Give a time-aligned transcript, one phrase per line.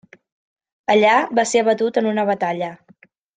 [0.93, 2.73] Allà, va ser abatut en una batalla.